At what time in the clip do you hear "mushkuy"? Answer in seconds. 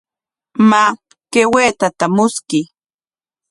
2.15-2.65